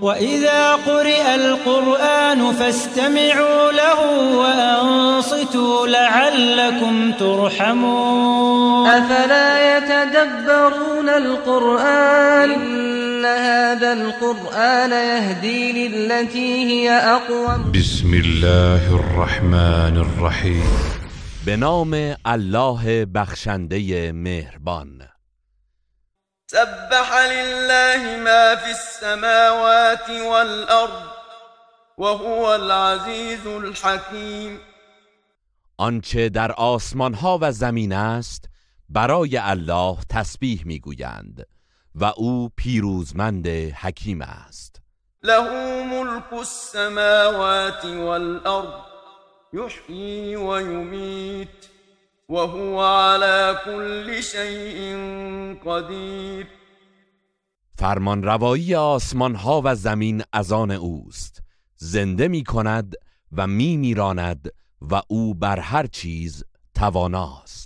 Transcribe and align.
وإذا 0.00 0.74
قرئ 0.74 1.34
القرآن 1.34 2.52
فاستمعوا 2.52 3.72
له 3.72 4.00
وأنصتوا 4.36 5.86
لعلكم 5.86 7.12
ترحمون. 7.12 8.86
أفلا 8.88 9.76
يتدبرون 9.76 11.08
القرآن؟ 11.08 12.50
إن 12.52 12.85
هذا 13.26 13.92
القرآن 13.92 14.92
يهدي 14.92 15.88
للتي 15.88 16.64
هي 16.64 16.90
أقوم 16.90 17.72
بسم 17.72 18.14
الله 18.14 18.94
الرحمن 18.94 19.96
الرحیم 19.96 20.64
به 21.46 21.56
نام 21.56 22.16
الله 22.26 23.04
بخشنده 23.04 24.12
مهربان. 24.12 25.08
سبح 26.50 27.08
لله 27.32 28.16
ما 28.24 28.54
في 28.54 28.70
السماوات 28.70 30.10
والأرض 30.10 31.02
وهو 31.98 32.54
العزيز 32.54 33.46
الحكيم. 33.46 34.58
آنچه 35.78 36.28
در 36.28 36.52
آسمان 36.52 37.14
ها 37.14 37.38
و 37.42 37.52
زمین 37.52 37.92
است 37.92 38.48
برای 38.88 39.36
الله 39.36 39.96
تسبیح 40.10 40.62
می‌گویند. 40.66 41.46
و 41.96 42.04
او 42.04 42.50
پیروزمند 42.56 43.46
حکیم 43.48 44.22
است. 44.22 44.82
له 45.22 45.50
ملك 45.84 46.32
السماوات 46.32 47.84
والأرض 47.84 48.82
يحيي 49.52 50.36
ويميت 50.36 51.66
وهو 52.28 52.82
على 52.82 53.58
كل 53.64 54.22
شيء 54.22 54.96
قدير 55.66 56.46
فرمان 57.78 58.22
روایی 58.22 58.74
آسمان 58.74 59.34
ها 59.34 59.62
و 59.64 59.74
زمین 59.74 60.22
از 60.32 60.52
آن 60.52 60.70
اوست. 60.70 61.42
زنده 61.76 62.28
می 62.28 62.44
کند 62.44 62.96
و 63.32 63.46
می 63.46 63.76
میراند 63.76 64.48
و 64.80 65.02
او 65.08 65.34
بر 65.34 65.60
هر 65.60 65.86
چیز 65.86 66.44
تواناست 66.74 67.65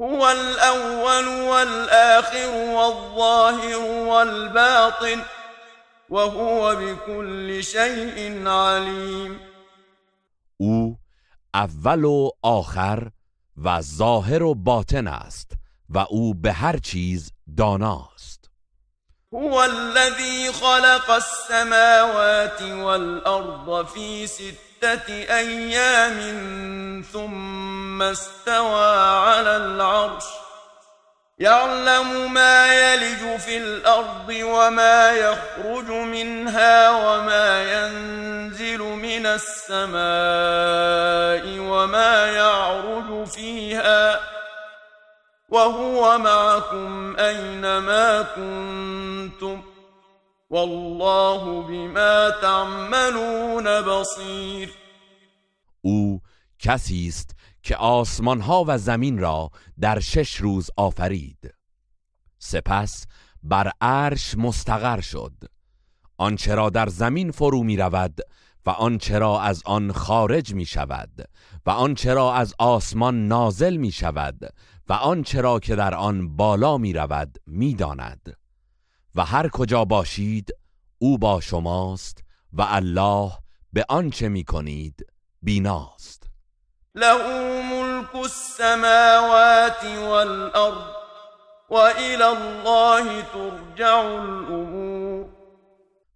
هو 0.00 0.28
الأول 0.28 1.28
والآخر 1.28 2.48
والظاهر 2.48 3.78
والباطن 3.78 5.22
وهو 6.08 6.76
بكل 6.76 7.64
شيء 7.64 8.48
عليم. 8.48 9.40
أو 10.60 10.96
اول 11.54 12.04
و 12.04 12.30
آخر 12.44 13.10
و 13.64 13.80
ظاهر 13.80 14.42
و 14.42 14.54
باطن 14.54 15.08
است 15.08 15.52
و 15.88 15.98
أو 15.98 16.34
به 16.34 16.52
هر 16.52 16.76
چیز 16.78 17.32
داناست. 17.56 18.50
هو 19.32 19.58
الذي 19.60 20.52
خلق 20.52 21.10
السماوات 21.10 22.62
والأرض 22.62 23.86
في 23.86 24.26
ستة 24.76 25.14
أيام 25.14 26.18
ثم 27.12 28.02
استوى 28.02 28.96
على 28.98 29.56
العرش. 29.56 30.24
يعلم 31.38 32.34
ما 32.34 32.74
يلج 32.74 33.40
في 33.40 33.56
الأرض 33.56 34.28
وما 34.28 35.10
يخرج 35.10 35.90
منها 35.90 36.90
وما 36.90 37.62
ينزل 37.62 38.78
من 38.78 39.26
السماء 39.26 39.98
وما 41.58 42.26
يعرج 42.26 43.26
فيها. 43.26 44.20
وهو 45.48 46.18
معكم 46.18 47.16
أينما 47.18 48.22
كنتم. 48.36 49.75
والله 50.50 51.62
بما 51.62 52.30
تعملون 52.40 53.64
بصير. 53.64 54.70
او 55.80 56.20
کسی 56.58 57.08
است 57.08 57.30
که 57.62 57.76
آسمان 57.76 58.40
ها 58.40 58.64
و 58.68 58.78
زمین 58.78 59.18
را 59.18 59.50
در 59.80 60.00
شش 60.00 60.36
روز 60.36 60.70
آفرید. 60.76 61.54
سپس 62.38 63.06
بر 63.42 63.70
عرش 63.80 64.34
مستقر 64.38 65.00
شد. 65.00 65.32
آنچه 66.18 66.54
را 66.54 66.70
در 66.70 66.88
زمین 66.88 67.30
فرو 67.30 67.62
می 67.62 67.76
رود 67.76 68.20
و 68.66 68.70
آنچه 68.70 69.18
را 69.18 69.40
از 69.40 69.62
آن 69.64 69.92
خارج 69.92 70.54
می 70.54 70.64
شود 70.66 71.28
و 71.66 71.70
آنچه 71.70 72.14
را 72.14 72.34
از 72.34 72.54
آسمان 72.58 73.28
نازل 73.28 73.76
می 73.76 73.92
شود 73.92 74.54
و 74.88 74.92
آنچه 74.92 75.40
را 75.40 75.58
که 75.58 75.76
در 75.76 75.94
آن 75.94 76.36
بالا 76.36 76.78
می 76.78 76.92
رود 76.92 77.36
می 77.46 77.74
داند 77.74 78.36
و 79.16 79.24
هر 79.24 79.48
کجا 79.48 79.84
باشید 79.84 80.50
او 80.98 81.18
با 81.18 81.40
شماست 81.40 82.24
و 82.52 82.66
الله 82.68 83.32
به 83.72 83.84
آنچه 83.88 84.28
می 84.28 84.44
کنید 84.44 85.06
بیناست. 85.42 86.30
له 86.94 87.62
ملك 87.62 88.14
السماوات 88.14 89.84
والأرض 89.84 90.96
وإلى 91.70 92.24
الله 92.24 93.22
ترجع 93.22 93.94
الأمور 93.94 95.26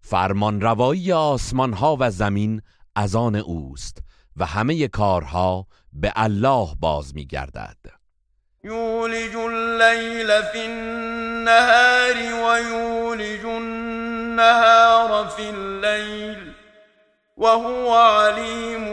فرمان 0.00 0.60
روایی 0.60 1.12
آسمان 1.12 1.72
ها 1.72 1.96
و 2.00 2.10
زمین 2.10 2.62
از 2.96 3.16
آن 3.16 3.36
اوست 3.36 3.98
و 4.36 4.46
همه 4.46 4.88
کارها 4.88 5.66
به 5.92 6.12
الله 6.16 6.68
باز 6.80 7.14
می 7.14 7.26
گردد. 7.26 7.76
يولج 8.64 9.36
الليل 9.36 10.42
في 10.52 10.66
النهار 11.40 12.16
ويولج 12.44 13.44
النهار 13.44 15.28
في 15.28 15.50
الليل 15.50 16.52
وهو 17.36 17.94
عليم 17.94 18.84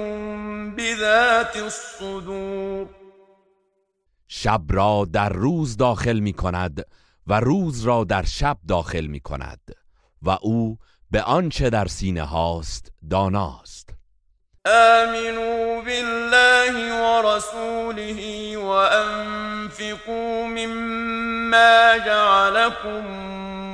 بذات 0.75 1.57
الصدور. 1.57 2.88
شب 4.28 4.62
را 4.69 5.07
در 5.13 5.30
روز 5.30 5.78
داخل 5.78 6.19
می 6.19 6.34
کند 6.34 6.86
و 7.28 7.40
روز 7.40 7.86
را 7.86 8.03
در 8.03 8.24
شب 8.24 8.57
داخل 8.68 9.06
می 9.06 9.19
کند 9.19 9.62
و 10.22 10.38
او 10.41 10.78
به 11.12 11.22
آنچه 11.22 11.69
در 11.69 11.88
سینه 11.88 12.24
هاست 12.24 12.91
داناست. 13.09 13.90
آمنوا 14.66 15.81
بالله 15.81 16.94
ورسوله 17.02 18.57
وأنفقوا 18.57 20.47
مما 20.47 21.27
جعلكم 22.06 23.03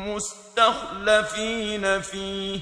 مستخلفين 0.09 2.01
فيه 2.01 2.59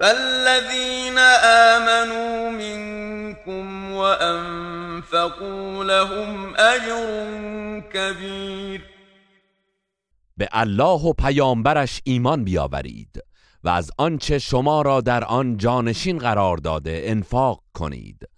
فالذين 0.00 1.18
آمنوا 1.44 2.50
منكم 2.50 3.92
وأنفقوا 3.92 5.84
لهم 5.84 6.54
أجر 6.56 7.80
كبير. 7.92 8.82
به 10.36 10.48
الله 10.52 11.00
و 11.04 11.12
پیامبرش 11.12 12.00
ایمان 12.04 12.44
بیاورید 12.44 13.22
و 13.64 13.68
از 13.68 13.90
آنچه 13.98 14.38
شما 14.38 14.82
را 14.82 15.00
در 15.00 15.24
آن 15.24 15.56
جانشین 15.56 16.18
قرار 16.18 16.56
داده 16.56 17.02
انفاق 17.04 17.62
کنید. 17.74 18.28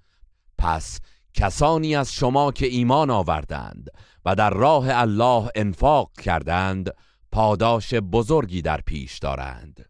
پس 0.58 1.00
کسانی 1.34 1.96
از 1.96 2.12
شما 2.12 2.52
که 2.52 2.66
ایمان 2.66 3.10
آوردند 3.10 3.90
و 4.28 4.34
در 4.34 4.50
راه 4.50 4.86
الله 4.90 5.50
انفاق 5.54 6.10
کردند 6.22 6.94
پاداش 7.32 7.94
بزرگی 7.94 8.62
در 8.62 8.80
پیش 8.86 9.18
دارند. 9.18 9.84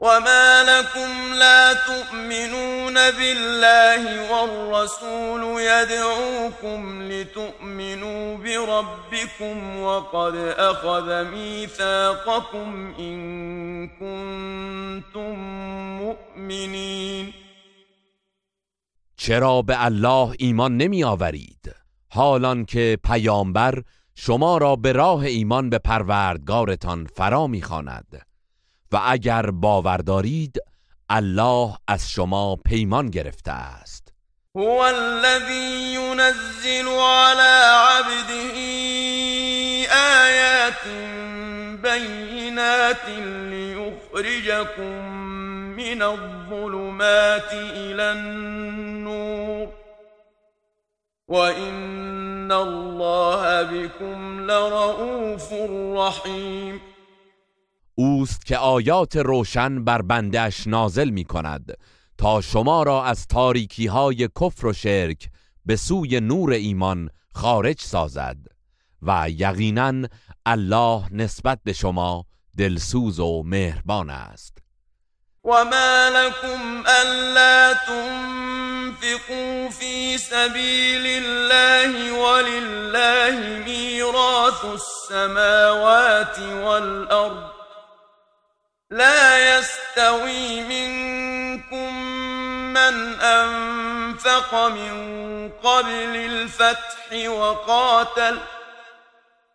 وما 0.00 0.64
لكم 0.68 1.34
لا 1.38 1.74
تؤمنون 1.74 2.94
بالله 2.94 4.32
والرسول 4.32 5.60
يدعوكم 5.60 7.02
لتؤمنوا 7.02 8.36
بربكم 8.36 9.80
وقد 9.80 10.34
أخذ 10.58 11.24
ميثاقكم 11.24 12.94
إن 12.98 13.88
كنتم 13.88 15.38
مؤمنين 15.98 17.34
چرا 19.16 19.62
به 19.62 19.84
الله 19.84 20.34
ایمان 20.38 20.76
نمی 20.76 21.04
آورید 21.04 21.74
حالان 22.10 22.64
که 22.64 22.98
پیامبر 23.04 23.82
شما 24.14 24.58
را 24.58 24.76
به 24.76 24.92
راه 24.92 25.20
ایمان 25.20 25.70
به 25.70 25.78
پروردگارتان 25.78 27.06
فرا 27.06 27.46
می‌خواند. 27.46 28.26
و 28.92 29.00
اگر 29.04 29.50
باور 29.50 29.96
دارید 29.96 30.56
الله 31.10 31.74
از 31.88 32.10
شما 32.10 32.56
پیمان 32.56 33.10
گرفته 33.10 33.52
است. 33.52 34.12
هو 34.56 34.80
الذي 34.80 35.94
ينزل 35.94 36.88
على 36.88 37.54
عبده 37.88 38.56
آيات 40.24 40.84
بينات 41.82 43.08
ليخرجكم 43.50 45.04
من 45.76 46.02
الظلمات 46.02 47.52
إلى 47.52 48.02
النور. 48.02 49.77
وإن 51.28 52.52
الله 52.52 53.62
بكم 53.62 54.40
لرؤوف 54.40 55.52
رحیم 55.96 56.80
اوست 57.94 58.46
که 58.46 58.56
آیات 58.58 59.16
روشن 59.16 59.84
بر 59.84 60.02
بندش 60.02 60.66
نازل 60.66 61.10
می 61.10 61.24
کند 61.24 61.78
تا 62.18 62.40
شما 62.40 62.82
را 62.82 63.04
از 63.04 63.26
تاریکی 63.26 63.86
های 63.86 64.28
کفر 64.40 64.66
و 64.66 64.72
شرک 64.72 65.30
به 65.66 65.76
سوی 65.76 66.20
نور 66.20 66.52
ایمان 66.52 67.10
خارج 67.34 67.80
سازد 67.80 68.36
و 69.02 69.26
یقینا 69.30 70.08
الله 70.46 71.02
نسبت 71.12 71.58
به 71.64 71.72
شما 71.72 72.24
دلسوز 72.58 73.20
و 73.20 73.42
مهربان 73.42 74.10
است. 74.10 74.58
وما 75.44 76.10
لكم 76.14 76.84
ألا 76.86 77.74
تنفقوا 79.28 79.68
في 79.68 80.18
سبيل 80.18 81.06
الله 81.06 82.12
ولله 82.12 83.62
ميراث 83.66 84.64
السماوات 84.64 86.38
والأرض 86.38 87.50
لا 88.90 89.58
يستوي 89.58 90.60
منكم 90.60 91.94
من 92.72 93.20
أنفق 93.20 94.54
من 94.54 95.50
قبل 95.62 96.16
الفتح 96.16 97.28
وقاتل 97.28 98.38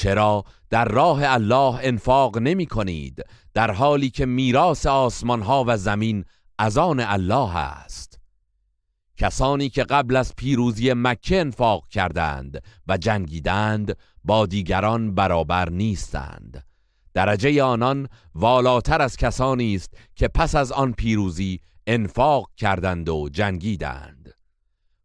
چرا 0.00 0.44
در 0.70 0.84
راه 0.84 1.20
الله 1.24 1.78
انفاق 1.82 2.38
نمی 2.38 2.66
کنید 2.66 3.24
در 3.54 3.70
حالی 3.70 4.10
که 4.10 4.26
میراث 4.26 4.86
آسمان 4.86 5.42
ها 5.42 5.64
و 5.66 5.76
زمین 5.76 6.24
از 6.58 6.78
آن 6.78 7.00
الله 7.00 7.56
است. 7.56 8.20
کسانی 9.16 9.68
که 9.68 9.84
قبل 9.84 10.16
از 10.16 10.36
پیروزی 10.36 10.92
مکه 10.92 11.40
انفاق 11.40 11.88
کردند 11.88 12.62
و 12.88 12.96
جنگیدند 12.96 13.96
با 14.24 14.46
دیگران 14.46 15.14
برابر 15.14 15.70
نیستند. 15.70 16.64
درجه 17.14 17.62
آنان 17.62 18.08
والاتر 18.34 19.02
از 19.02 19.16
کسانی 19.16 19.74
است 19.74 19.94
که 20.14 20.28
پس 20.28 20.54
از 20.54 20.72
آن 20.72 20.92
پیروزی 20.92 21.60
انفاق 21.86 22.50
کردند 22.56 23.08
و 23.08 23.28
جنگیدند. 23.32 24.34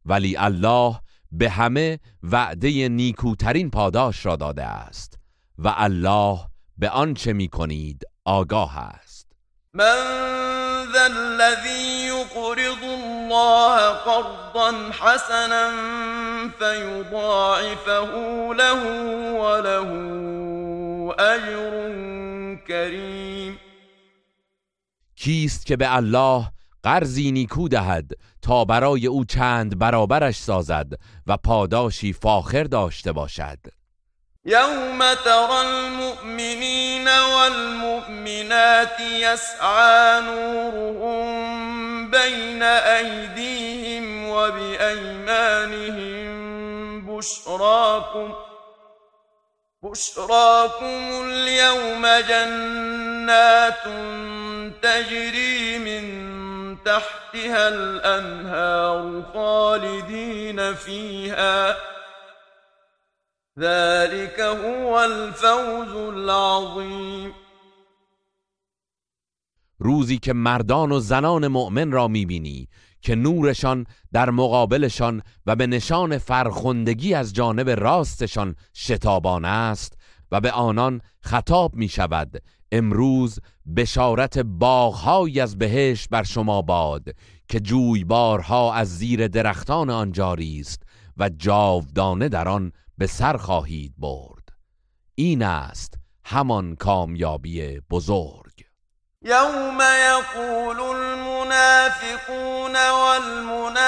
ولی 0.06 0.38
الله 0.38 1.00
به 1.38 1.50
همه 1.50 2.00
وعده 2.24 2.90
نیکوترین 2.90 3.70
پاداش 3.70 4.26
را 4.26 4.36
داده 4.36 4.64
است 4.64 5.20
و 5.58 5.74
الله 5.78 6.40
به 6.78 6.90
آنچه 6.90 7.34
می 7.34 7.48
کنید 7.48 8.04
آگاه 8.26 8.78
است. 8.78 9.28
من 9.74 9.96
ذا 10.94 11.04
الذي 11.04 12.08
يقرض 12.08 12.84
الله 12.84 13.92
قرضا 13.92 14.72
حسنا 14.92 15.72
فيضاعفه 16.60 18.06
له 18.54 18.82
وله 19.40 19.90
اجر 21.20 22.56
کریم. 22.68 23.60
کیست 25.16 25.66
که 25.66 25.78
به 25.78 25.96
الله 25.96 26.55
قرضی 26.86 27.32
نیکو 27.32 27.68
دهد 27.68 28.12
تا 28.42 28.66
برای 28.66 29.08
او 29.08 29.26
چند 29.26 29.80
برابرش 29.80 30.36
سازد 30.36 30.88
و 31.28 31.38
پاداشی 31.38 32.14
فاخر 32.14 32.64
داشته 32.64 33.12
باشد. 33.12 33.58
یوم 34.46 35.00
تر 35.26 35.52
المؤمنین 35.52 37.08
والمؤمنات 37.08 39.00
یسعى 39.00 40.22
نورهم 40.22 42.12
بین 42.12 42.64
ایدیهم 42.64 44.30
و 44.30 44.52
بأیمانهم 44.52 46.06
بشراکم 47.08 48.34
بشراكم 49.84 51.12
اليوم 51.22 52.22
جنات 52.30 53.84
تجري 54.82 55.78
من 55.78 56.25
تحتها 56.86 57.68
الأنهار 57.68 59.24
خالدين 59.34 60.74
فيها. 60.74 61.76
ذلك 63.60 64.40
هو 64.40 64.96
الفوز 64.96 65.96
العظیم 65.96 67.34
روزی 69.80 70.18
که 70.18 70.34
مردان 70.34 70.92
و 70.92 71.00
زنان 71.00 71.48
مؤمن 71.48 71.92
را 71.92 72.08
می‌بینی 72.08 72.68
که 73.02 73.16
نورشان 73.16 73.86
در 74.14 74.30
مقابلشان 74.30 75.22
و 75.46 75.56
به 75.56 75.68
نشان 75.68 76.18
فرخندگی 76.18 77.14
از 77.14 77.34
جانب 77.34 77.70
راستشان 77.70 78.56
شتابان 78.76 79.46
است 79.46 79.98
و 80.32 80.42
به 80.42 80.52
آنان 80.52 81.02
خطاب 81.22 81.76
می 81.76 81.88
شود 81.88 82.42
امروز 82.78 83.40
بشارت 83.76 84.40
باغهایی 84.40 85.40
از 85.40 85.58
بهشت 85.58 86.10
بر 86.10 86.24
شما 86.24 86.62
باد 86.62 87.04
که 87.50 87.60
جویبارها 87.60 88.74
از 88.74 88.98
زیر 88.98 89.28
درختان 89.28 89.90
آن 89.90 90.12
جاری 90.12 90.60
است 90.60 90.84
و 91.18 91.30
جاودانه 91.30 92.30
در 92.30 92.48
آن 92.48 92.72
به 92.98 93.08
سر 93.08 93.38
خواهید 93.38 93.94
برد. 93.98 94.50
این 95.16 95.44
است 95.44 95.94
همان 96.26 96.76
کامیابی 96.76 97.80
بزرگ. 97.90 98.66
یوم 99.22 99.80
یقول 99.82 100.80
المنافقون 100.80 102.76
والمنافقات 102.92 103.88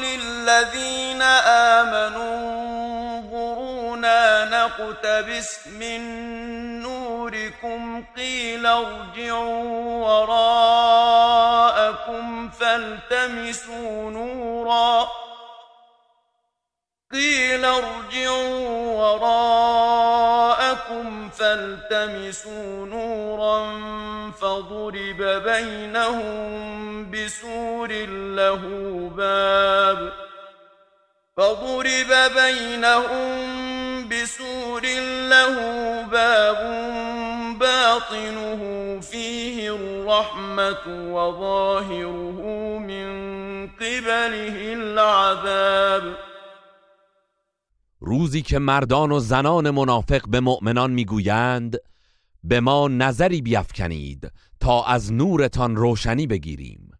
للذین 0.00 1.22
آمنوا 1.82 2.48
نقتبس 4.44 5.66
من 5.66 6.00
نوركم 6.82 8.04
قيل 8.16 8.66
ارجعوا 8.66 10.06
وراءكم 10.06 11.58
فالتمسوا 12.50 14.10
نورا 14.10 15.08
قيل 17.12 17.64
ارجعوا 17.64 18.68
وراءكم 19.02 20.48
فالتمسوا 21.30 22.86
نورا 22.86 23.88
فضرب 24.30 25.42
بينهم 25.44 27.10
بسور 27.10 27.92
له 28.36 28.62
باب 29.16 30.12
فضرب 31.36 32.32
بينهم 32.34 33.67
بسور 34.78 35.28
له 35.28 35.54
باب 36.10 36.62
باطنه 37.58 39.00
فيه 39.00 39.72
الرحمة 39.72 41.12
وظاهره 41.12 42.38
من 42.78 43.66
قبله 43.66 44.72
العذاب. 44.72 46.16
روزی 48.00 48.42
که 48.42 48.58
مردان 48.58 49.12
و 49.12 49.20
زنان 49.20 49.70
منافق 49.70 50.28
به 50.28 50.40
مؤمنان 50.40 50.90
می‌گویند 50.90 51.76
به 52.44 52.60
ما 52.60 52.88
نظری 52.88 53.42
بیافکنید 53.42 54.32
تا 54.60 54.84
از 54.84 55.12
نورتان 55.12 55.76
روشنی 55.76 56.26
بگیریم. 56.26 56.90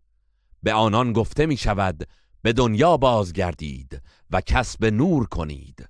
به 0.63 0.73
آنان 0.73 1.13
گفته 1.13 1.47
می 1.47 1.57
شود 1.57 2.09
به 2.43 2.53
دنیا 2.53 2.97
بازگردید 2.97 4.03
و 4.31 4.41
کسب 4.41 4.85
نور 4.85 5.27
کنید. 5.27 5.89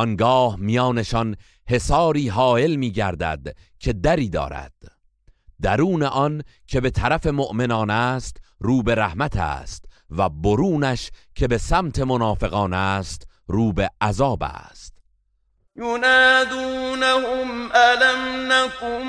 آنگاه 0.00 0.56
میانشان 0.56 1.36
حساری 1.68 2.28
حائل 2.28 2.76
می 2.76 2.90
گردد 2.92 3.56
که 3.78 3.92
دری 3.92 4.28
دارد. 4.28 4.72
درون 5.62 6.02
آن 6.02 6.42
که 6.66 6.80
به 6.80 6.90
طرف 6.90 7.26
مؤمنان 7.26 7.90
است 7.90 8.36
رو 8.58 8.82
به 8.82 8.94
رحمت 8.94 9.36
است 9.36 9.84
و 10.10 10.28
برونش 10.28 11.10
که 11.34 11.48
به 11.48 11.58
سمت 11.58 11.98
منافقان 11.98 12.72
است 12.72 13.26
رو 13.46 13.72
به 13.72 13.90
عذاب 14.00 14.42
است. 14.42 14.94
ينادونهم 15.76 17.72
ألم 17.72 18.52
نكن 18.52 19.06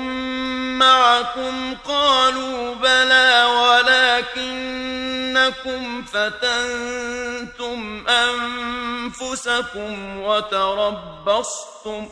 معكم 0.78 1.74
قالوا 1.74 2.74
بلى 2.74 3.44
ولكن 3.44 5.01
إنكم 5.42 6.04
فتنتم 6.04 8.04
أنفسكم 8.08 10.18
وتربصتم 10.20 12.08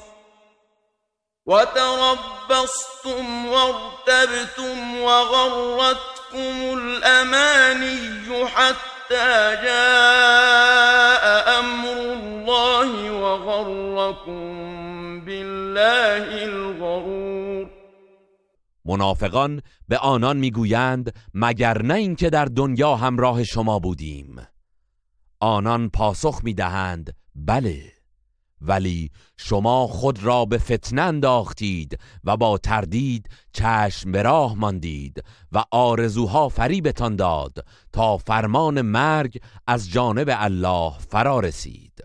وتربصتم 1.47 3.47
وارتبتم 3.47 5.01
وغرتكم 5.01 6.79
الأماني 6.79 8.49
حتى 8.49 9.57
جاء 9.63 11.59
أمر 11.59 11.93
الله 11.93 13.11
وغركم 13.11 14.71
بالله 15.21 16.45
منافقان 18.91 19.63
به 19.89 19.99
آنان 19.99 20.37
می‌گویند 20.37 21.15
مگر 21.35 21.83
نه 21.83 21.95
اینکه 21.95 22.31
در 22.31 22.45
دنیا 22.45 22.97
همراه 22.97 23.45
شما 23.45 23.79
بودیم. 23.79 24.37
آنان 25.41 25.89
پاسخ 25.89 26.41
می‌دهند 26.45 27.17
بله 27.35 27.93
ولی 28.61 29.11
شما 29.37 29.87
خود 29.87 30.25
را 30.25 30.45
به 30.45 30.59
فتنه 30.59 31.03
انداختید 31.03 31.99
و 32.25 32.37
با 32.37 32.59
تردید 32.59 33.29
چشم 33.53 34.13
به 34.13 34.23
راه 34.23 34.55
ماندید 34.55 35.25
و 35.53 35.65
آرزوها 35.71 36.49
فریبتان 36.49 37.17
داد 37.17 37.67
تا 37.93 38.17
فرمان 38.17 38.81
مرگ 38.81 39.43
از 39.67 39.91
جانب 39.91 40.29
الله 40.33 40.93
فرا 40.99 41.41
رسید. 41.41 42.05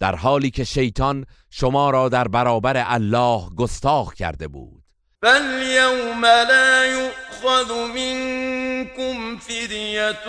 در 0.00 0.16
حالی 0.16 0.50
که 0.50 0.64
شیطان 0.64 1.24
شما 1.50 1.90
را 1.90 2.08
در 2.08 2.28
برابر 2.28 2.84
الله 2.86 3.50
گستاخ 3.56 4.14
کرده 4.14 4.48
بود. 4.48 4.81
فاليوم 5.22 6.26
لا 6.26 6.84
يؤخذ 6.84 7.92
منكم 7.94 9.36
فدية 9.36 10.28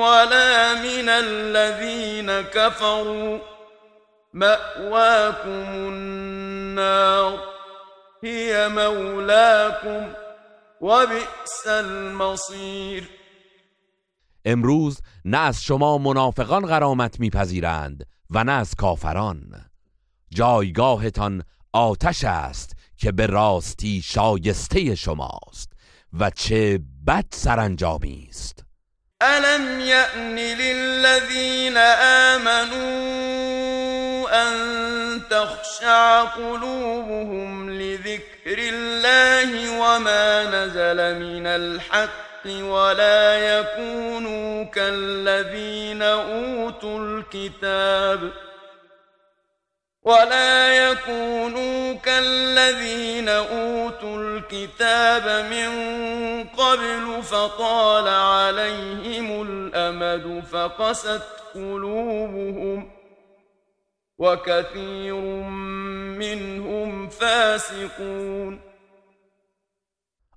ولا 0.00 0.74
من 0.74 1.08
الذين 1.08 2.40
كفروا 2.40 3.38
مأواكم 4.32 5.66
النار 5.88 7.38
هي 8.24 8.68
مولاكم 8.68 10.12
وبئس 10.80 11.66
المصير 11.66 13.08
امروز 14.46 15.00
نه 15.24 15.38
از 15.38 15.62
شما 15.62 15.98
منافقان 15.98 16.66
غرامت 16.66 17.20
میپذیرند 17.20 18.06
و 18.30 18.44
نه 18.44 18.52
از 18.52 18.74
کافران. 18.74 19.64
جایگاهتان 20.30 21.42
آتش 21.72 22.24
است. 22.24 22.75
که 22.98 23.12
به 23.12 23.26
راستی 23.26 24.02
شایسته 24.04 24.94
شماست 24.94 25.72
و 26.20 26.30
چه 26.30 26.80
بد 27.06 27.24
سرانجامی 27.30 28.26
است. 28.28 28.64
الم 29.20 29.80
یأن 29.80 30.38
للذین 30.38 31.76
آمنوا 32.36 33.16
ان 34.28 34.56
تخشع 35.30 36.22
قلوبهم 36.22 37.70
لذكر 37.70 38.58
الله 38.58 39.70
وما 39.80 40.44
نزل 40.44 41.18
من 41.18 41.46
الحق 41.46 42.46
ولا 42.46 43.38
يكونوا 43.38 44.64
كالذين 44.64 46.02
اوتوا 46.02 46.98
الكتاب 46.98 48.32
ولا 50.06 50.90
يكونوا 50.90 51.92
كالذين 51.94 53.28
أوتوا 53.28 54.18
الكتاب 54.22 55.46
من 55.50 55.68
قبل 56.44 57.22
فطال 57.22 58.08
عليهم 58.08 59.42
الأمد 59.42 60.44
فقست 60.44 61.22
قلوبهم 61.54 62.88
وكثير 64.18 65.14
منهم 66.18 67.08
فاسقون. 67.08 68.60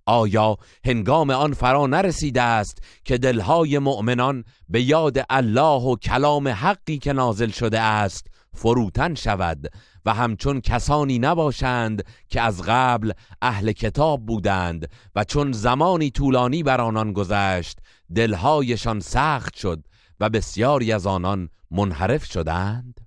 آیا 0.05 0.57
هنگام 0.85 1.29
آن 1.31 1.53
فرا 1.53 1.87
نرسیده 1.87 2.41
است 2.41 2.81
که 3.05 3.17
دلهای 3.17 3.79
مؤمنان 3.79 4.43
به 4.69 4.81
یاد 4.81 5.25
الله 5.29 5.81
و 5.81 5.95
کلام 5.95 6.47
حقی 6.47 6.97
که 6.97 7.13
نازل 7.13 7.49
شده 7.49 7.79
است 7.79 8.28
فروتن 8.55 9.15
شود 9.15 9.71
و 10.05 10.13
همچون 10.13 10.61
کسانی 10.61 11.19
نباشند 11.19 12.03
که 12.29 12.41
از 12.41 12.61
قبل 12.67 13.11
اهل 13.41 13.71
کتاب 13.71 14.25
بودند 14.25 14.89
و 15.15 15.23
چون 15.23 15.51
زمانی 15.51 16.11
طولانی 16.11 16.63
بر 16.63 16.81
آنان 16.81 17.13
گذشت 17.13 17.77
دلهایشان 18.15 18.99
سخت 18.99 19.55
شد 19.55 19.79
و 20.19 20.29
بسیاری 20.29 20.91
از 20.91 21.07
آنان 21.07 21.49
منحرف 21.71 22.25
شدند. 22.25 22.99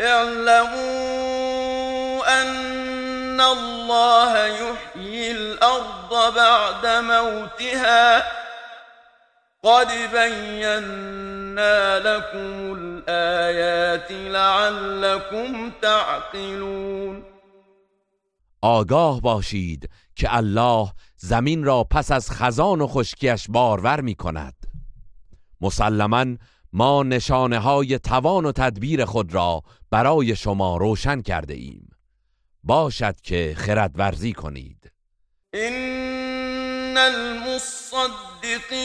اعلموا 0.00 1.34
ان 2.26 3.40
الله 3.40 4.48
يحيي 4.48 5.30
الارض 5.30 6.34
بعد 6.36 6.86
موتها 6.86 8.22
قد 9.64 9.88
بينا 10.12 11.98
لكم 11.98 12.72
الآيات 12.78 14.12
لعلكم 14.12 15.70
تعقلون 15.82 17.22
آگاه 18.62 19.20
باشید 19.20 19.90
که 20.16 20.36
الله 20.36 20.92
زمین 21.16 21.64
را 21.64 21.84
پس 21.84 22.12
از 22.12 22.30
خزان 22.30 22.80
و 22.80 22.86
خشکیش 22.86 23.46
بارور 23.48 24.00
می 24.00 24.14
کند 24.14 24.54
مسلما 25.60 26.26
ما 26.72 27.02
نشانه 27.02 27.58
های 27.58 27.98
توان 27.98 28.44
و 28.44 28.52
تدبیر 28.52 29.04
خود 29.04 29.34
را 29.34 29.62
برای 29.90 30.36
شما 30.36 30.76
روشن 30.76 31.20
کرده 31.20 31.54
ایم. 31.54 31.88
باشد 32.62 33.20
که 33.20 33.54
خردورزی 33.56 34.32
کنید. 34.32 34.92
ان 36.94 37.14
المصدقين 37.14 38.82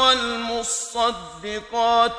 والمصدقات 0.00 1.04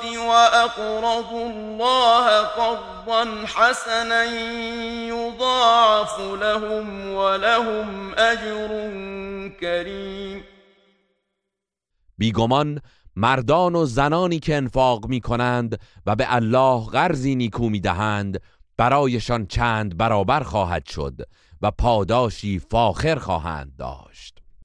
وأقرضوا 0.06 1.50
الله 1.50 2.44
قرضا 2.44 3.46
حسنا 3.46 4.24
يضاعف 5.08 6.20
لهم 6.20 7.14
ولهم 7.14 8.14
أجر 8.18 8.70
كريم. 9.62 10.44
بیگمان 12.18 12.82
مردان 13.16 13.76
و 13.76 13.86
زنانی 13.86 14.40
که 14.40 14.56
انفاق 14.56 15.06
می 15.06 15.22
کنند 15.22 15.80
و 16.06 16.16
به 16.16 16.36
الله 16.36 16.86
غرزی 16.86 17.36
نیکو 17.36 17.70
می 17.70 17.80
دهند 17.80 18.42
برایشان 18.78 19.46
چند 19.46 19.98
برابر 19.98 20.44
خواهد 20.44 20.86
شد 20.86 21.22
و 21.62 21.72
پاداشی 21.72 22.60
فاخر 22.60 23.16
خواهند 23.16 23.76
داشت. 23.78 24.39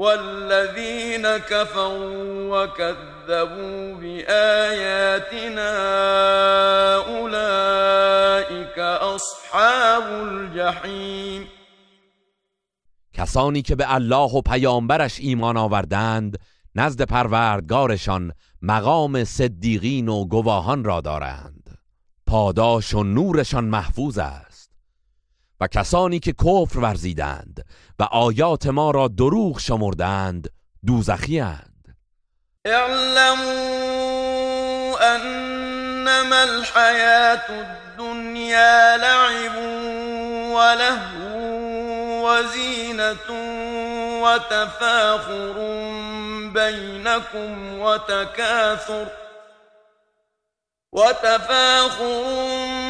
والذين 0.00 1.38
كفروا 1.38 2.64
وكذبوا 2.64 3.94
بآياتنا 3.94 5.72
أولئك 6.96 8.78
أصحاب 8.78 10.02
الجحیم 10.02 11.46
کسانی 13.12 13.62
که 13.62 13.76
به 13.76 13.94
الله 13.94 14.30
و 14.30 14.40
پیامبرش 14.40 15.20
ایمان 15.20 15.56
آوردند 15.56 16.38
نزد 16.74 17.02
پروردگارشان 17.02 18.32
مقام 18.62 19.24
صدیقین 19.24 20.08
و 20.08 20.24
گواهان 20.24 20.84
را 20.84 21.00
دارند. 21.00 21.78
پاداش 22.26 22.94
و 22.94 23.02
نورشان 23.02 23.64
محفوظ 23.64 24.18
است. 24.18 24.49
و 25.60 25.66
کسانی 25.66 26.20
که 26.20 26.32
کفر 26.32 26.78
ورزیدند 26.78 27.64
و 27.98 28.02
آیات 28.02 28.66
ما 28.66 28.90
را 28.90 29.08
دروغ 29.08 29.58
شمردند 29.58 30.48
دوزخی 30.86 31.40
اند. 31.40 31.96
اعلموا 32.64 33.70
انما 34.98 36.36
الحیات 36.36 37.50
الدنیا 37.50 38.96
لعب 38.96 39.56
ولهو 40.54 41.40
وزینة 42.26 43.30
وتفاخر 44.22 45.54
بینكم 46.54 47.80
وتكاثر 47.80 49.06
وتفاخر 50.92 52.89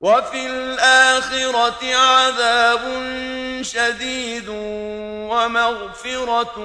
وفي 0.00 0.46
الآخرة 0.46 1.94
عذاب 1.94 2.82
شديد 3.62 4.48
ومغفرة 5.28 6.58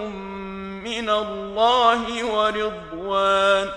من 0.83 1.09
الله 1.09 2.25
ورضوان. 2.25 3.69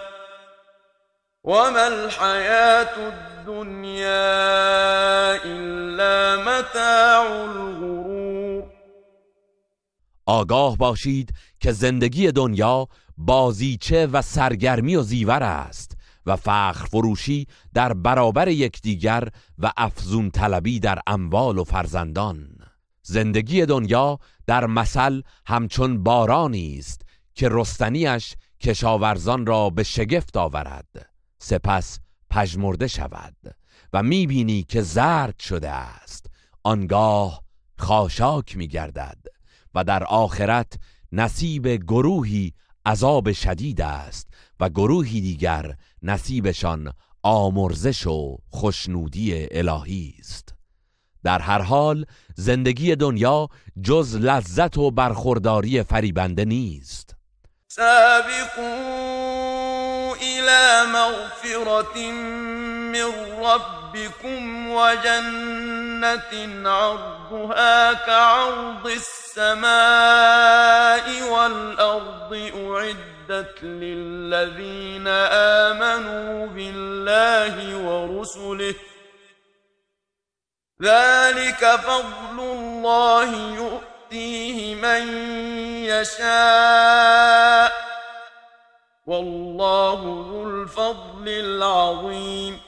وما 1.45 1.87
الحياة 1.87 2.97
الدنيا 2.97 4.15
إلا 5.45 6.37
متاع 6.37 7.27
الغرور. 7.27 8.65
آگاه 10.27 10.77
باشید 10.77 11.31
که 11.61 11.73
زندگی 11.73 12.33
دنیا 12.33 12.89
بازیچه 13.17 14.07
و 14.07 14.23
سرگرمی 14.23 14.97
و 14.97 15.03
زیور 15.03 15.43
است. 15.43 15.94
و 16.27 16.37
فخر 16.37 16.87
فروشی 16.91 17.47
در 17.75 17.93
برابر 17.93 18.49
یکدیگر 18.49 19.29
و 19.59 19.73
افزون 19.77 20.31
طلبی 20.31 20.81
در 20.81 20.99
اموال 21.07 21.59
و 21.59 21.65
فرزندان. 21.65 22.49
زندگی 23.03 23.67
دنیا 23.67 24.19
در 24.47 24.67
مثل 24.67 25.23
همچون 25.47 26.03
بارانی 26.03 26.79
است 26.79 27.03
که 27.35 27.49
رستنیش 27.51 28.35
کشاورزان 28.61 29.47
را 29.47 29.71
به 29.71 29.83
شگفت 29.83 30.37
آورد. 30.37 31.11
سپس 31.39 31.99
پژمرده 32.31 32.87
شود 32.87 33.37
و 33.93 34.03
می‌بینی 34.03 34.63
که 34.63 34.83
زرد 34.83 35.39
شده 35.41 35.71
است. 35.71 36.27
آنگاه 36.63 37.43
خاشاک 37.79 38.57
میگردد 38.57 39.19
و 39.75 39.85
در 39.85 40.05
آخرت 40.05 40.79
نصیب 41.13 41.69
گروهی 41.69 42.53
عذاب 42.87 43.33
شدید 43.33 43.81
است 43.81 44.29
و 44.61 44.69
گروهی 44.69 45.21
دیگر 45.21 45.77
نصیبشان 46.05 46.93
آمرزش 47.23 48.07
و 48.07 48.39
خوشنودی 48.51 49.49
الهی 49.51 50.15
است. 50.19 50.55
در 51.25 51.39
هر 51.39 51.63
حال 51.63 52.07
زندگی 52.37 52.97
دنیا 52.97 53.49
جز 53.83 54.17
لذت 54.17 54.79
و 54.79 54.91
برخورداری 54.91 55.83
فریبنده 55.83 56.45
نیست. 56.45 57.15
سابقوا 57.69 58.95
الى 60.15 60.87
مغفرة 60.93 62.13
من 62.93 63.13
ربكم 63.45 64.71
وجنة 64.71 66.33
عرضها 66.71 67.95
كعرض 67.95 68.87
السماء 68.87 69.63
والأرض 71.33 72.33
أعد 72.33 73.14
أعدت 73.31 73.63
للذين 73.63 75.09
آمنوا 75.09 76.47
بالله 76.47 77.77
ورسله. 77.77 78.75
ذلك 80.83 81.77
فضل 81.77 82.41
الله 82.41 83.55
يؤتيه 83.55 84.75
من 84.75 85.27
يشاء. 85.85 87.73
والله 89.07 90.01
ذو 90.31 90.51
الفضل 90.51 91.29
العظيم. 91.29 92.61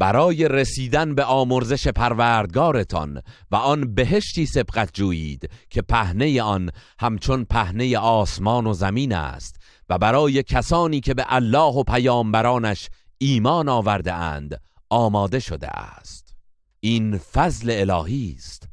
برای 0.00 0.48
رسیدن 0.48 1.14
به 1.14 1.24
آمرزش 1.24 1.88
پروردگارتان 1.88 3.22
و 3.50 3.56
آن 3.56 3.94
بهشتی 3.94 4.46
سبقت 4.46 4.90
جویید 4.92 5.50
که 5.70 5.82
پهنه 5.82 6.42
آن 6.42 6.70
همچون 7.00 7.44
پهنه 7.44 7.98
آسمان 7.98 8.66
و 8.66 8.72
زمین 8.72 9.14
است 9.14 9.56
و 9.88 9.98
برای 9.98 10.42
کسانی 10.42 11.00
که 11.00 11.14
به 11.14 11.24
الله 11.28 11.74
و 11.74 11.82
پیامبرانش 11.82 12.88
ایمان 13.18 13.68
آورده 13.68 14.12
اند 14.12 14.60
آماده 14.90 15.38
شده 15.38 15.68
است. 15.68 16.34
این 16.80 17.18
فضل 17.18 17.90
الهی 17.90 18.34
است. 18.38 18.68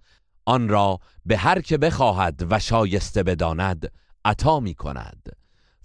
آن 0.46 0.70
را 0.70 1.00
به 1.26 1.38
هر 1.38 1.62
که 1.62 1.78
بخواهد 1.78 2.48
و 2.50 2.60
شایسته 2.60 3.24
بداند 3.24 3.92
عطا 4.26 4.60
می 4.60 4.74
کند 4.74 5.30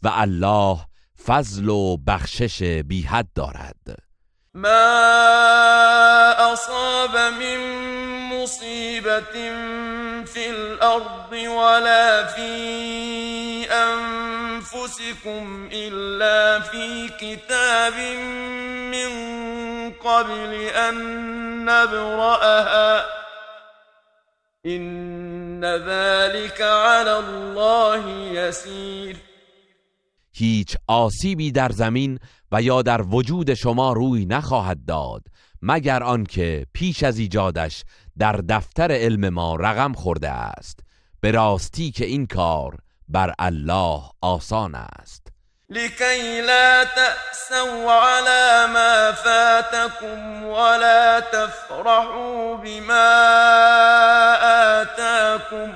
و 0.03 0.11
الله 0.13 0.79
فضل 1.25 1.69
و 1.69 1.97
بخشش 1.97 2.63
بی 2.63 3.03
حد 3.03 3.29
دارد. 3.35 4.12
ما 4.55 6.53
أصاب 6.53 7.17
من 7.35 7.59
مصيبة 8.29 9.33
في 10.25 10.51
الأرض 10.51 11.33
ولا 11.33 12.27
في 12.27 12.53
أنفسكم 13.73 15.69
إلا 15.73 16.61
في 16.61 17.09
كتاب 17.09 17.95
من 18.93 19.11
قبل 19.91 20.55
أن 20.55 20.95
نبرأها 21.65 23.07
إن 24.67 25.65
ذلك 25.65 26.61
على 26.63 27.19
الله 27.19 28.09
يسير 28.33 29.17
هیچ 30.35 30.77
آسیبی 30.89 31.53
در 31.53 31.73
زمین 31.73 32.19
و 32.53 32.63
یا 32.63 32.83
در 32.83 33.03
وجود 33.03 33.55
شما 33.55 33.93
روی 33.93 34.27
نخواهد 34.27 34.85
داد 34.85 35.23
مگر 35.63 36.03
آنکه 36.03 36.67
پیش 36.73 37.03
از 37.03 37.19
ایجادش 37.19 37.85
در 38.19 38.33
دفتر 38.33 38.93
علم 38.93 39.29
ما 39.29 39.57
رقم 39.57 39.93
خورده 39.93 40.31
است. 40.31 40.81
به 41.21 41.31
راستی 41.31 41.91
که 41.91 42.05
این 42.05 42.27
کار 42.27 42.79
بر 43.09 43.35
الله 43.39 44.03
آسان 44.21 44.75
است. 44.75 45.27
لكي 45.71 46.41
لا 46.41 46.85
تأسوا 46.85 47.93
على 47.93 48.73
ما 48.73 49.13
فاتكم 49.13 50.45
ولا 50.45 51.21
تفرحوا 51.21 52.57
بما 52.57 53.13
آتاكم 54.83 55.73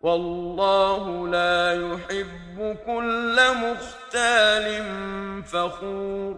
والله 0.00 1.28
لا 1.28 1.72
يحب 1.74 2.76
كل 2.86 3.40
مختال 4.10 5.42
فخور. 5.42 6.36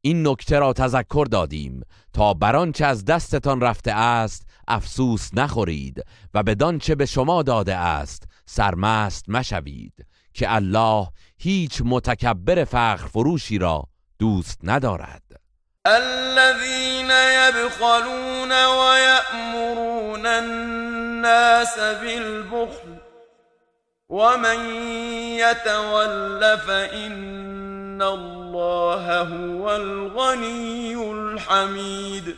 این 0.00 0.28
نکته 0.28 0.58
را 0.58 0.72
تذکر 0.72 1.26
دادیم 1.30 1.80
تا 2.12 2.34
برانچه 2.34 2.86
از 2.86 3.04
دستتان 3.04 3.60
رفته 3.60 3.92
است 3.92 4.46
افسوس 4.68 5.30
نخورید 5.34 6.04
و 6.34 6.42
بدانچه 6.42 6.94
به 6.94 7.06
شما 7.06 7.42
داده 7.42 7.76
است 7.76 8.22
سرمست 8.46 9.28
مشوید 9.28 10.06
که 10.34 10.54
الله 10.54 11.06
هیچ 11.38 11.82
متکبر 11.84 12.64
فخر 12.64 13.06
فروشی 13.06 13.58
را 13.58 13.84
دوست 14.18 14.60
ندارد. 14.62 15.22
الذين 15.86 17.10
يبخلون 17.10 18.52
ويأمرون 18.52 20.26
الناس 20.26 21.78
بالبخل 21.78 22.99
ومن 24.10 24.58
يتول 25.38 26.58
فإن 26.66 28.02
الله 28.02 29.22
هو 29.22 29.70
الغني 29.70 30.94
الحمید 30.94 32.36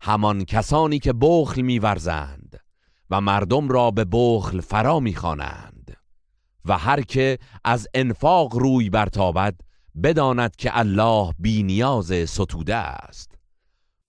همان 0.00 0.44
کسانی 0.44 0.98
که 0.98 1.12
بخل 1.12 1.62
میورزند 1.62 2.60
و 3.10 3.20
مردم 3.20 3.68
را 3.68 3.90
به 3.90 4.04
بخل 4.12 4.60
فرا 4.60 5.00
می‌خوانند. 5.00 5.96
و 6.64 6.78
هر 6.78 7.00
که 7.00 7.38
از 7.64 7.88
انفاق 7.94 8.56
روی 8.56 8.90
برتابد 8.90 9.60
بداند 10.02 10.56
که 10.56 10.78
الله 10.78 11.34
بی 11.38 11.62
نیاز 11.62 12.12
ستوده 12.30 12.74
است. 12.74 13.31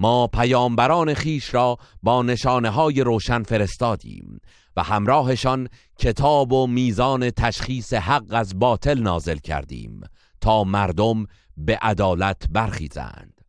ما 0.00 0.26
پیامبران 0.26 1.14
خیش 1.14 1.54
را 1.54 1.78
با 2.02 2.22
نشانه 2.22 2.70
های 2.70 3.00
روشن 3.00 3.42
فرستادیم 3.42 4.40
و 4.76 4.82
همراهشان 4.82 5.68
کتاب 5.98 6.52
و 6.52 6.66
میزان 6.66 7.30
تشخیص 7.30 7.92
حق 7.92 8.26
از 8.30 8.58
باطل 8.58 9.00
نازل 9.00 9.36
کردیم 9.36 10.00
تا 10.40 10.64
مردم 10.64 11.26
به 11.56 11.78
عدالت 11.82 12.42
برخیزند 12.50 13.40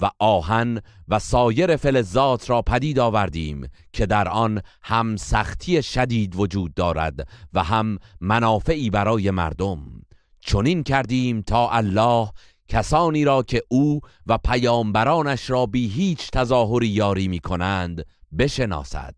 و 0.00 0.10
آهن 0.18 0.80
و 1.08 1.18
سایر 1.18 1.76
فلزات 1.76 2.50
را 2.50 2.62
پدید 2.62 2.98
آوردیم 2.98 3.68
که 3.92 4.06
در 4.06 4.28
آن 4.28 4.60
هم 4.82 5.16
سختی 5.16 5.82
شدید 5.82 6.36
وجود 6.36 6.74
دارد 6.74 7.28
و 7.52 7.62
هم 7.62 7.98
منافعی 8.20 8.90
برای 8.90 9.30
مردم. 9.30 10.02
چنین 10.40 10.82
کردیم 10.82 11.42
تا 11.42 11.70
الله 11.70 12.28
کسانی 12.68 13.24
را 13.24 13.42
که 13.42 13.62
او 13.68 14.00
و 14.26 14.38
پیامبرانش 14.38 15.50
را 15.50 15.66
بی 15.66 15.88
هیچ 15.88 16.30
تظاهری 16.30 16.88
یاری 16.88 17.28
می 17.28 17.40
کنند 17.40 18.06
بشناسد. 18.38 19.14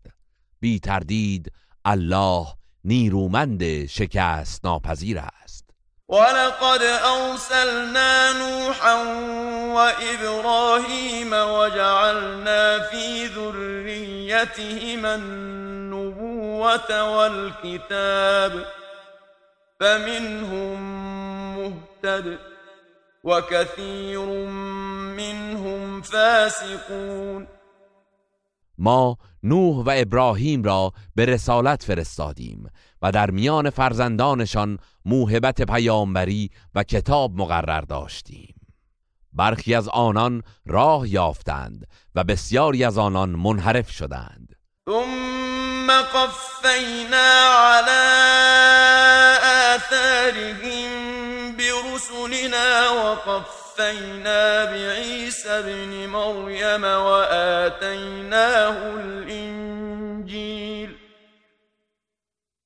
بی 0.59 0.79
تردید 0.79 1.51
الله 1.85 2.47
نیرومند 2.83 3.85
شکست 3.85 4.65
ناپذیر 4.65 5.19
است. 5.19 5.69
ولقد 6.09 6.81
أرسلنا 6.83 8.33
نوحا 8.33 9.03
وإبراهيم 9.73 11.33
وجعلنا 11.33 12.79
في 12.79 13.27
ذريتهما 13.27 15.15
النبوة 15.15 16.89
والكتاب 17.17 18.65
فمنهم 19.79 20.79
مهتد. 21.57 22.39
وكثير 23.23 24.25
منهم 25.15 26.01
فاسقون 26.01 27.47
ما 28.77 29.17
نوح 29.43 29.85
و 29.85 29.89
ابراهیم 29.95 30.63
را 30.63 30.91
به 31.15 31.25
رسالت 31.25 31.83
فرستادیم 31.83 32.69
و 33.01 33.11
در 33.11 33.31
میان 33.31 33.69
فرزندانشان 33.69 34.79
موهبت 35.05 35.61
پیامبری 35.61 36.49
و 36.75 36.83
کتاب 36.83 37.35
مقرر 37.35 37.81
داشتیم. 37.81 38.55
برخی 39.33 39.75
از 39.75 39.89
آنان 39.89 40.43
راه 40.65 41.09
یافتند 41.09 41.87
و 42.15 42.23
بسیاری 42.23 42.83
از 42.83 42.97
آنان 42.97 43.29
منحرف 43.29 43.89
شدند. 43.89 44.55
ثم 44.89 45.87
قفینا 46.01 47.49
على 47.59 48.19
آثارهم 49.75 50.78
وقفينا 52.89 54.65
بعيسى 54.65 55.49
ابن 55.49 56.07
مريم 56.07 56.83
وآتيناه 56.83 58.69
الإنجيل 58.95 59.79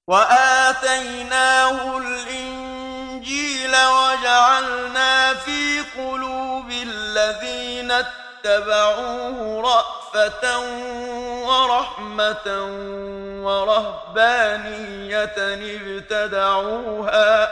وآتيناه 0.07 1.97
الإنجيل 1.97 3.71
وجعلنا 3.71 5.33
في 5.33 5.79
قلوب 5.97 6.69
الذين 6.71 7.91
اتبعوه 7.91 9.61
رأفة 9.61 10.59
ورحمة 11.47 12.47
ورهبانية 13.43 15.35
ابتدعوها 15.77 17.51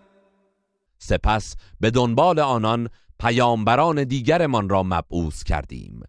سپس 1.11 1.55
به 1.79 1.91
دنبال 1.91 2.39
آنان 2.39 2.89
پیامبران 3.19 4.03
دیگرمان 4.03 4.69
را 4.69 4.83
مبعوث 4.83 5.43
کردیم 5.43 6.03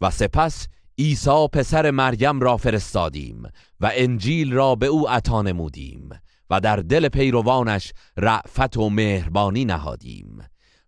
و 0.00 0.10
سپس 0.10 0.66
عیسی 0.98 1.48
پسر 1.52 1.90
مریم 1.90 2.40
را 2.40 2.56
فرستادیم 2.56 3.42
و 3.80 3.90
انجیل 3.94 4.52
را 4.52 4.74
به 4.74 4.86
او 4.86 5.08
عطا 5.08 5.42
نمودیم 5.42 6.08
و 6.50 6.60
در 6.60 6.76
دل 6.76 7.08
پیروانش 7.08 7.92
رعفت 8.16 8.76
و 8.76 8.90
مهربانی 8.90 9.64
نهادیم. 9.64 10.38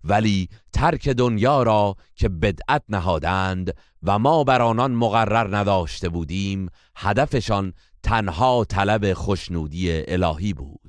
ولی 0.05 0.49
ترک 0.73 1.09
دنیا 1.09 1.63
را 1.63 1.97
که 2.15 2.29
بدعت 2.29 2.83
نهادند 2.89 3.75
و 4.03 4.19
ما 4.19 4.45
بر 4.45 4.63
آنان 4.63 4.93
مقرر 4.93 5.57
نداشته 5.57 6.09
بودیم 6.09 6.69
هدفشان 6.97 7.73
تنها 8.03 8.65
طلب 8.65 9.13
خوشنودی 9.13 10.05
الهی 10.13 10.53
بود. 10.53 10.87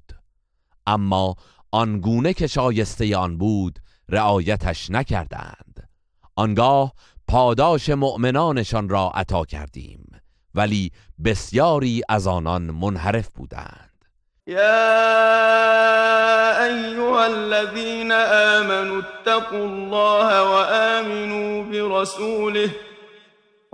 اما 0.87 1.35
آنگونه 1.71 2.33
که 2.33 2.47
شایسته 2.47 3.17
آن 3.17 3.37
بود 3.37 3.79
رعایتش 4.09 4.89
نکردند. 4.89 5.89
آنگاه 6.35 6.93
پاداش 7.27 7.89
مؤمنانشان 7.89 8.89
را 8.89 9.11
عطا 9.15 9.45
کردیم 9.45 10.21
ولی 10.55 10.91
بسیاری 11.25 12.01
از 12.09 12.27
آنان 12.27 12.61
منحرف 12.61 13.29
بودند. 13.29 14.05
یا 14.47 14.63
ایها 16.65 17.23
الذین 17.23 18.11
آمنوا 18.11 18.97
اتقوا 18.97 19.59
الله 19.59 20.41
و 20.41 21.63
برسوله 21.63 22.86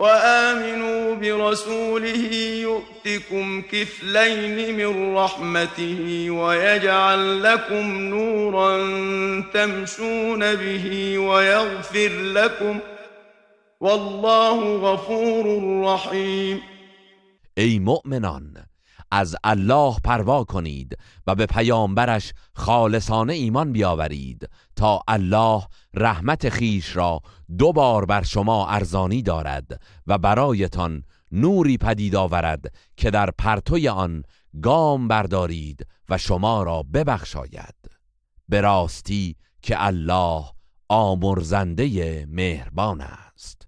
وآمنوا 0.03 1.15
برسوله 1.15 2.33
يؤتكم 2.67 3.61
كفلين 3.61 4.77
من 4.77 5.15
رحمته 5.15 6.31
ويجعل 6.31 7.43
لكم 7.43 7.85
نورا 8.01 8.73
تمشون 9.53 10.55
به 10.55 11.17
ويغفر 11.19 12.09
لكم 12.09 12.79
والله 13.79 14.75
غفور 14.75 15.45
رحيم. 15.85 16.61
ای 17.57 17.79
مؤمنان 17.79 18.72
از 19.13 19.35
الله 19.43 19.95
پروا 20.03 20.43
کنید 20.43 20.97
و 21.27 21.35
به 21.35 21.45
پیامبرش 21.45 22.33
خالصانه 22.53 23.33
ایمان 23.33 23.71
بیاورید 23.71 24.49
تا 24.75 25.01
الله 25.07 25.63
رحمت 25.93 26.49
خیش 26.49 26.95
را 26.95 27.19
دو 27.57 27.73
بار 27.73 28.05
بر 28.05 28.23
شما 28.23 28.67
ارزانی 28.67 29.21
دارد 29.21 29.81
و 30.07 30.17
برایتان 30.17 31.03
نوری 31.31 31.77
پدید 31.77 32.15
آورد 32.15 32.65
که 32.97 33.11
در 33.11 33.29
پرتوی 33.37 33.87
آن 33.87 34.23
گام 34.61 35.07
بردارید 35.07 35.87
و 36.09 36.17
شما 36.17 36.63
را 36.63 36.83
ببخشاید. 36.83 37.75
به 38.49 38.61
راستی 38.61 39.35
که 39.61 39.85
الله 39.85 40.43
آمرزنده 40.89 42.25
مهربان 42.29 43.01
است. 43.01 43.67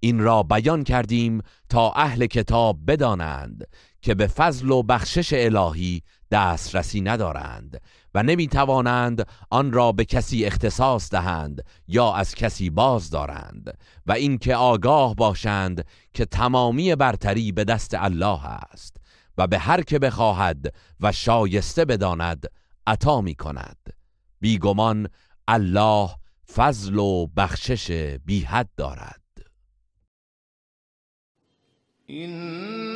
این 0.00 0.20
را 0.20 0.42
بیان 0.42 0.84
کردیم 0.84 1.40
تا 1.68 1.92
اهل 1.92 2.26
کتاب 2.26 2.78
بدانند 2.86 3.64
که 4.02 4.14
به 4.14 4.26
فضل 4.26 4.70
و 4.70 4.82
بخشش 4.82 5.32
الهی 5.32 6.02
دسترسی 6.30 7.00
ندارند 7.00 7.80
و 8.14 8.22
نمی 8.22 8.48
توانند 8.48 9.26
آن 9.50 9.72
را 9.72 9.92
به 9.92 10.04
کسی 10.04 10.44
اختصاص 10.44 11.10
دهند 11.10 11.64
یا 11.88 12.12
از 12.14 12.34
کسی 12.34 12.70
باز 12.70 13.10
دارند 13.10 13.78
و 14.06 14.12
اینکه 14.12 14.54
آگاه 14.54 15.14
باشند 15.14 15.84
که 16.14 16.24
تمامی 16.24 16.94
برتری 16.94 17.52
به 17.52 17.64
دست 17.64 17.94
الله 17.94 18.46
است 18.46 18.96
و 19.38 19.46
به 19.46 19.58
هر 19.58 19.82
که 19.82 19.98
بخواهد 19.98 20.74
و 21.00 21.12
شایسته 21.12 21.84
بداند 21.84 22.46
عطا 22.86 23.20
می 23.20 23.34
کند 23.34 23.78
بیگمان 24.40 25.08
الله 25.48 26.10
فضل 26.54 26.98
و 26.98 27.26
بخشش 27.26 27.90
بی 28.24 28.40
حد 28.40 28.68
دارد. 28.76 29.17
إن 32.10 32.87